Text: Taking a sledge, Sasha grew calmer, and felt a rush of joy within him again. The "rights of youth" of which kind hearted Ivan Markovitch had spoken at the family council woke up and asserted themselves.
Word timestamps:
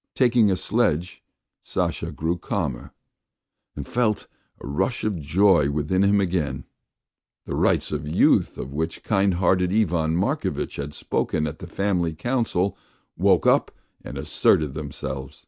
Taking 0.14 0.50
a 0.50 0.56
sledge, 0.56 1.22
Sasha 1.62 2.12
grew 2.12 2.36
calmer, 2.36 2.92
and 3.74 3.88
felt 3.88 4.26
a 4.60 4.66
rush 4.66 5.04
of 5.04 5.18
joy 5.18 5.70
within 5.70 6.02
him 6.04 6.20
again. 6.20 6.66
The 7.46 7.54
"rights 7.54 7.90
of 7.90 8.06
youth" 8.06 8.58
of 8.58 8.74
which 8.74 9.02
kind 9.02 9.32
hearted 9.32 9.72
Ivan 9.72 10.14
Markovitch 10.18 10.76
had 10.76 10.92
spoken 10.92 11.46
at 11.46 11.60
the 11.60 11.66
family 11.66 12.12
council 12.12 12.76
woke 13.16 13.46
up 13.46 13.70
and 14.04 14.18
asserted 14.18 14.74
themselves. 14.74 15.46